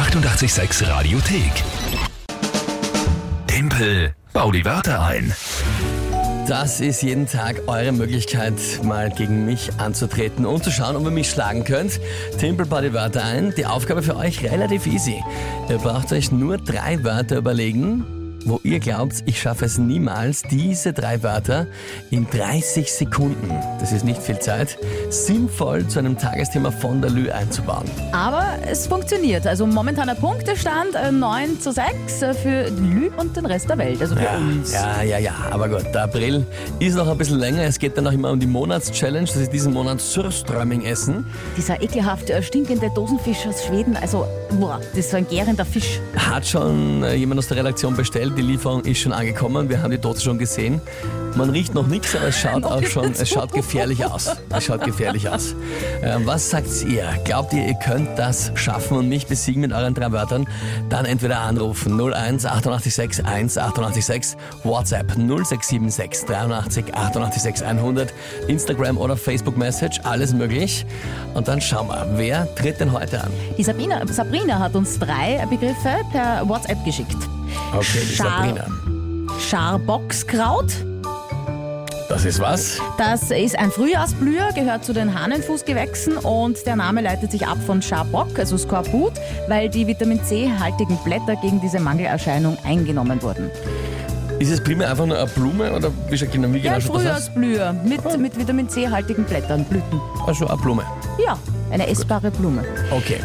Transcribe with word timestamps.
886 0.00 0.88
Radiothek. 0.88 1.52
Tempel, 3.46 4.14
bau 4.32 4.50
die 4.50 4.64
Wörter 4.64 5.02
ein. 5.02 5.30
Das 6.48 6.80
ist 6.80 7.02
jeden 7.02 7.26
Tag 7.26 7.60
eure 7.66 7.92
Möglichkeit, 7.92 8.54
mal 8.82 9.10
gegen 9.10 9.44
mich 9.44 9.68
anzutreten 9.76 10.46
und 10.46 10.64
zu 10.64 10.70
schauen, 10.70 10.96
ob 10.96 11.04
ihr 11.04 11.10
mich 11.10 11.28
schlagen 11.28 11.64
könnt. 11.64 12.00
Timpel 12.38 12.64
paar 12.64 12.80
die 12.80 12.94
Wörter 12.94 13.22
ein. 13.22 13.52
Die 13.58 13.66
Aufgabe 13.66 14.02
für 14.02 14.16
euch 14.16 14.42
relativ 14.42 14.86
easy. 14.86 15.22
Ihr 15.68 15.76
braucht 15.76 16.10
euch 16.12 16.32
nur 16.32 16.56
drei 16.56 17.04
Wörter 17.04 17.36
überlegen, 17.36 18.19
wo 18.44 18.60
ihr 18.62 18.80
glaubt, 18.80 19.14
ich 19.26 19.40
schaffe 19.40 19.64
es 19.66 19.78
niemals, 19.78 20.42
diese 20.50 20.92
drei 20.92 21.22
Wörter 21.22 21.66
in 22.10 22.26
30 22.28 22.92
Sekunden, 22.92 23.50
das 23.80 23.92
ist 23.92 24.04
nicht 24.04 24.22
viel 24.22 24.38
Zeit, 24.38 24.78
sinnvoll 25.10 25.86
zu 25.86 25.98
einem 25.98 26.16
Tagesthema 26.18 26.70
von 26.70 27.00
der 27.00 27.10
Lü 27.10 27.30
einzubauen. 27.30 27.84
Aber 28.12 28.44
es 28.66 28.86
funktioniert. 28.86 29.46
Also 29.46 29.66
momentaner 29.66 30.14
Punktestand 30.14 30.94
äh, 30.94 31.12
9 31.12 31.60
zu 31.60 31.72
6 31.72 32.22
äh, 32.22 32.34
für 32.34 32.68
Lü 32.70 33.10
und 33.16 33.36
den 33.36 33.46
Rest 33.46 33.68
der 33.68 33.78
Welt. 33.78 34.00
Also 34.00 34.16
für 34.16 34.22
Ja, 34.24 34.36
uns. 34.36 34.72
ja, 34.72 35.02
ja, 35.02 35.18
ja, 35.18 35.34
aber 35.50 35.68
gut, 35.68 35.84
der 35.94 36.04
April 36.04 36.46
ist 36.78 36.94
noch 36.96 37.08
ein 37.08 37.18
bisschen 37.18 37.38
länger. 37.38 37.62
Es 37.62 37.78
geht 37.78 37.96
dann 37.96 38.04
noch 38.04 38.12
immer 38.12 38.30
um 38.30 38.40
die 38.40 38.46
Monatschallenge, 38.46 39.26
das 39.26 39.36
ist 39.36 39.52
diesen 39.52 39.72
Monat 39.72 40.00
Surströmming 40.00 40.82
essen. 40.84 41.26
Dieser 41.56 41.80
ekelhaft 41.82 42.30
äh, 42.30 42.42
stinkende 42.42 42.90
Dosenfisch 42.94 43.46
aus 43.46 43.64
Schweden. 43.64 43.96
Also, 43.96 44.26
boah, 44.58 44.80
das 44.90 44.98
ist 45.00 45.10
so 45.10 45.16
ein 45.16 45.26
gärender 45.28 45.64
Fisch. 45.64 46.00
Hat 46.16 46.46
schon 46.46 47.02
äh, 47.02 47.14
jemand 47.14 47.38
aus 47.38 47.48
der 47.48 47.58
Redaktion 47.58 47.94
bestellt, 47.96 48.29
die 48.36 48.42
Lieferung 48.42 48.84
ist 48.84 48.98
schon 48.98 49.12
angekommen, 49.12 49.68
wir 49.68 49.82
haben 49.82 49.90
die 49.90 49.98
Dose 49.98 50.20
schon 50.20 50.38
gesehen. 50.38 50.80
Man 51.36 51.50
riecht 51.50 51.74
noch 51.74 51.86
nichts, 51.86 52.14
aber 52.16 52.26
es 52.26 52.38
schaut 52.38 52.64
auch 52.64 52.82
schon, 52.82 53.12
es 53.12 53.28
schaut 53.28 53.52
gefährlich 53.52 54.04
aus. 54.04 54.30
Es 54.50 54.64
schaut 54.64 54.84
gefährlich 54.84 55.28
aus. 55.28 55.54
Ähm, 56.02 56.26
was 56.26 56.50
sagt 56.50 56.68
ihr? 56.88 57.04
Glaubt 57.24 57.52
ihr, 57.52 57.66
ihr 57.66 57.74
könnt 57.74 58.18
das 58.18 58.50
schaffen 58.56 58.96
und 58.98 59.08
mich 59.08 59.26
besiegen 59.26 59.60
mit 59.60 59.72
euren 59.72 59.94
drei 59.94 60.10
Wörtern? 60.10 60.48
Dann 60.88 61.04
entweder 61.04 61.40
anrufen 61.40 62.00
01 62.00 62.46
886 62.46 63.24
1 63.24 63.58
886 63.58 64.36
WhatsApp 64.64 65.16
0676 65.16 66.26
83 66.26 66.94
886 66.94 67.66
100 67.66 68.12
Instagram 68.48 68.98
oder 68.98 69.16
Facebook 69.16 69.56
Message, 69.56 70.00
alles 70.02 70.32
möglich. 70.34 70.84
Und 71.34 71.46
dann 71.46 71.60
schauen 71.60 71.88
wir, 71.88 72.06
wer 72.14 72.54
tritt 72.56 72.80
denn 72.80 72.92
heute 72.92 73.22
an? 73.22 73.30
Die 73.56 73.62
Sabina, 73.62 74.04
Sabrina 74.08 74.58
hat 74.58 74.74
uns 74.74 74.98
drei 74.98 75.46
Begriffe 75.48 76.00
per 76.12 76.48
WhatsApp 76.48 76.84
geschickt. 76.84 77.16
Okay, 77.72 78.00
die 78.08 78.14
Sabrina. 78.14 78.66
Scharboxkraut. 79.38 80.72
Das 82.08 82.24
ist 82.24 82.40
was? 82.40 82.80
Das 82.98 83.30
ist 83.30 83.56
ein 83.56 83.70
Frühjahrsblüher, 83.70 84.50
gehört 84.52 84.84
zu 84.84 84.92
den 84.92 85.14
Hahnenfußgewächsen 85.14 86.16
und 86.18 86.66
der 86.66 86.74
Name 86.74 87.02
leitet 87.02 87.30
sich 87.30 87.46
ab 87.46 87.58
von 87.64 87.80
Scharbock, 87.80 88.36
also 88.36 88.58
Skorbut, 88.58 89.12
weil 89.46 89.68
die 89.68 89.86
Vitamin 89.86 90.22
C-haltigen 90.24 90.98
Blätter 91.04 91.36
gegen 91.36 91.60
diese 91.60 91.78
Mangelerscheinung 91.78 92.58
eingenommen 92.64 93.22
wurden. 93.22 93.48
Ist 94.40 94.50
es 94.50 94.60
primär 94.60 94.90
einfach 94.90 95.06
nur 95.06 95.18
eine 95.18 95.30
Blume 95.30 95.72
oder 95.72 95.92
wie, 96.08 96.18
schaut 96.18 96.32
genau, 96.32 96.52
wie 96.52 96.58
Ja, 96.58 96.78
genau 96.78 96.94
aus? 96.94 97.00
Frühjahrsblüher 97.00 97.72
mit, 97.84 98.18
mit 98.18 98.36
Vitamin 98.36 98.68
C-haltigen 98.68 99.24
Blättern, 99.24 99.64
Blüten. 99.64 100.00
Also 100.26 100.48
eine 100.48 100.56
Blume. 100.60 100.82
Ja, 101.24 101.38
eine 101.70 101.86
essbare 101.86 102.32
Blume. 102.32 102.64
Okay. 102.90 103.20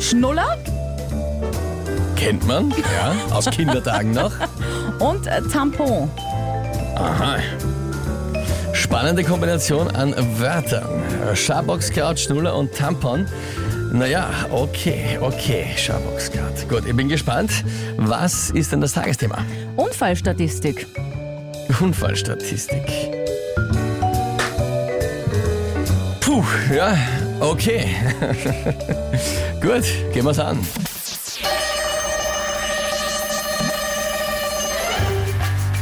Schnuller 0.00 0.58
Kennt 2.16 2.46
man, 2.46 2.70
ja, 2.70 3.14
aus 3.34 3.46
Kindertagen 3.50 4.12
noch. 4.12 4.32
und 4.98 5.26
äh, 5.26 5.42
Tampon. 5.52 6.10
Aha. 6.96 7.36
Spannende 8.72 9.22
Kombination 9.22 9.88
an 9.88 10.14
Wörtern. 10.38 11.02
Schaboxkraut, 11.34 12.18
Schnuller 12.18 12.56
und 12.56 12.72
Tampon. 12.74 13.26
Naja, 13.92 14.28
okay, 14.50 15.18
okay, 15.20 15.66
Schaboxkraut. 15.76 16.68
Gut, 16.68 16.86
ich 16.86 16.96
bin 16.96 17.08
gespannt. 17.08 17.50
Was 17.96 18.50
ist 18.50 18.72
denn 18.72 18.80
das 18.80 18.92
Tagesthema? 18.92 19.38
Unfallstatistik. 19.76 20.86
Unfallstatistik. 21.80 22.86
Puh, 26.20 26.44
ja, 26.74 26.96
okay. 27.40 27.86
Gut, 29.60 29.84
gehen 30.12 30.24
wir's 30.24 30.38
an. 30.38 30.58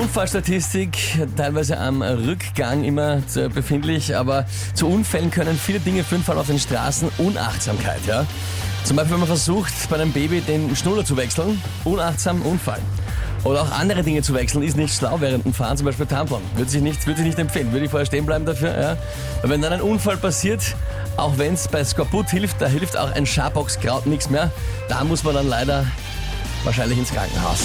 Unfallstatistik, 0.00 0.98
teilweise 1.36 1.78
am 1.78 2.02
Rückgang 2.02 2.84
immer 2.84 3.22
befindlich, 3.54 4.14
aber 4.14 4.44
zu 4.74 4.88
Unfällen 4.88 5.30
können 5.30 5.58
viele 5.58 5.80
Dinge 5.80 6.04
führen, 6.04 6.22
vor 6.22 6.34
allem 6.34 6.42
auf 6.42 6.48
den 6.48 6.58
Straßen. 6.58 7.08
Unachtsamkeit, 7.16 8.00
ja. 8.06 8.26
Zum 8.84 8.96
Beispiel, 8.96 9.14
wenn 9.14 9.20
man 9.20 9.28
versucht, 9.28 9.72
bei 9.88 9.96
einem 9.96 10.12
Baby 10.12 10.42
den 10.42 10.76
Schnuller 10.76 11.04
zu 11.04 11.16
wechseln, 11.16 11.62
unachtsam 11.84 12.42
Unfall. 12.42 12.80
Oder 13.44 13.62
auch 13.62 13.70
andere 13.70 14.02
Dinge 14.02 14.20
zu 14.20 14.34
wechseln, 14.34 14.62
ist 14.62 14.76
nicht 14.76 14.94
schlau 14.94 15.18
während 15.20 15.46
dem 15.46 15.54
Fahren, 15.54 15.78
zum 15.78 15.86
Beispiel 15.86 16.04
Tampon. 16.04 16.42
Würde 16.56 16.70
sich 16.70 16.82
nicht, 16.82 17.06
würde 17.06 17.18
sich 17.18 17.28
nicht 17.28 17.38
empfehlen. 17.38 17.72
Würde 17.72 17.86
ich 17.86 17.90
vorher 17.90 18.06
stehen 18.06 18.26
bleiben 18.26 18.44
dafür, 18.44 18.78
ja. 18.78 18.96
Weil 19.40 19.50
wenn 19.50 19.62
dann 19.62 19.72
ein 19.72 19.80
Unfall 19.80 20.18
passiert, 20.18 20.76
auch 21.16 21.38
wenn 21.38 21.54
es 21.54 21.68
bei 21.68 21.82
Skorbut 21.82 22.28
hilft, 22.28 22.60
da 22.60 22.66
hilft 22.66 22.98
auch 22.98 23.12
ein 23.12 23.24
Schaboxkraut 23.24 24.04
nichts 24.06 24.28
mehr. 24.28 24.50
Da 24.88 25.04
muss 25.04 25.24
man 25.24 25.34
dann 25.34 25.48
leider 25.48 25.86
wahrscheinlich 26.64 26.98
ins 26.98 27.12
Krankenhaus. 27.12 27.60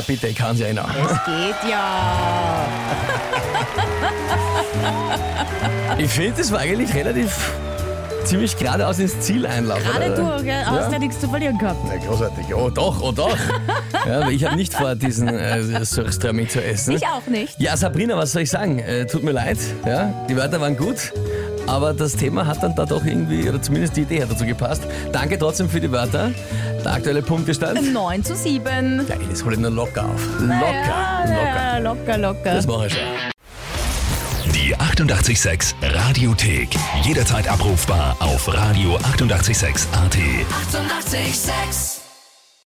Na 0.00 0.04
bitte, 0.06 0.28
ich 0.28 0.36
kann 0.36 0.56
sie 0.56 0.64
erinnern. 0.64 0.90
Geht 1.26 1.70
ja. 1.70 2.66
Ich 5.98 6.10
finde, 6.10 6.38
das 6.38 6.50
war 6.50 6.60
eigentlich 6.60 6.94
relativ 6.94 7.52
ziemlich 8.24 8.56
geradeaus 8.56 8.98
ins 8.98 9.20
Ziel 9.20 9.44
einlaufen. 9.44 9.84
Gerade 9.84 10.14
du, 10.14 10.42
gell? 10.42 10.64
Hast 10.64 10.90
ja 10.90 10.98
nichts 10.98 11.20
zu 11.20 11.28
verlieren 11.28 11.58
gehabt. 11.58 11.80
Na, 11.86 11.96
großartig. 11.96 12.54
Oh 12.54 12.70
doch, 12.70 13.02
oh 13.02 13.12
doch. 13.12 13.36
ja, 14.06 14.26
ich 14.30 14.46
habe 14.46 14.56
nicht 14.56 14.72
vor, 14.72 14.94
diesen 14.94 15.28
äh, 15.28 15.84
Surströmming 15.84 16.48
zu 16.48 16.64
essen. 16.64 16.96
Ich 16.96 17.06
auch 17.06 17.26
nicht. 17.26 17.60
Ja, 17.60 17.76
Sabrina, 17.76 18.16
was 18.16 18.32
soll 18.32 18.42
ich 18.42 18.50
sagen? 18.50 18.78
Äh, 18.78 19.04
tut 19.04 19.22
mir 19.22 19.32
leid. 19.32 19.58
Ja, 19.84 20.14
die 20.28 20.36
Wörter 20.36 20.60
waren 20.60 20.76
gut. 20.76 21.12
Aber 21.66 21.92
das 21.94 22.12
Thema 22.16 22.46
hat 22.46 22.62
dann 22.62 22.74
da 22.74 22.84
doch 22.86 23.04
irgendwie, 23.04 23.48
oder 23.48 23.60
zumindest 23.62 23.96
die 23.96 24.02
Idee 24.02 24.22
hat 24.22 24.30
dazu 24.30 24.44
gepasst. 24.44 24.82
Danke 25.12 25.38
trotzdem 25.38 25.68
für 25.68 25.80
die 25.80 25.90
Wörter. 25.90 26.30
Der 26.84 26.92
aktuelle 26.92 27.22
Punktestand. 27.22 27.92
9 27.92 28.24
zu 28.24 28.34
7. 28.34 29.06
Ja, 29.08 29.16
das 29.30 29.44
hole 29.44 29.54
ich 29.54 29.60
nur 29.60 29.70
locker 29.70 30.04
auf. 30.06 30.26
Locker, 30.40 30.50
Ja, 30.50 31.20
locker. 31.24 31.44
ja, 31.44 31.78
locker, 31.78 32.18
locker. 32.18 32.54
Das 32.54 32.66
mache 32.66 32.86
ich 32.88 32.92
schon. 32.94 33.02
Die 34.54 34.74
886 34.76 35.74
Radiothek. 35.82 36.70
Jederzeit 37.02 37.48
abrufbar 37.48 38.16
auf 38.20 38.48
radio886.at. 38.48 39.04
886! 39.12 39.88
886 39.92 41.99